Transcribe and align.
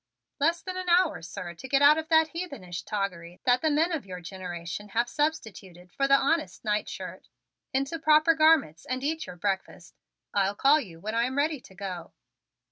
"Less 0.39 0.63
than 0.63 0.77
an 0.77 0.89
hour, 0.89 1.21
sir, 1.21 1.53
to 1.53 1.67
get 1.67 1.83
out 1.83 1.99
of 1.99 2.07
that 2.09 2.29
heathenish 2.29 2.81
toggery 2.85 3.39
that 3.43 3.61
the 3.61 3.69
men 3.69 3.91
of 3.91 4.03
your 4.03 4.19
generation 4.19 4.89
have 4.97 5.07
substituted 5.07 5.91
for 5.91 6.07
the 6.07 6.15
honest 6.15 6.65
nightshirt, 6.65 7.27
into 7.71 7.99
proper 7.99 8.33
garments, 8.33 8.83
and 8.85 9.03
eat 9.03 9.27
your 9.27 9.35
breakfast. 9.35 9.93
I'll 10.33 10.55
call 10.55 10.79
you 10.79 10.99
when 10.99 11.13
I 11.13 11.25
am 11.25 11.37
ready 11.37 11.61
to 11.61 11.75
go." 11.75 12.13